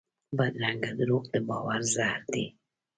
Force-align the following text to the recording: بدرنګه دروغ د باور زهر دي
بدرنګه 0.37 0.91
دروغ 0.99 1.23
د 1.33 1.35
باور 1.47 1.81
زهر 1.95 2.21
دي 2.33 2.45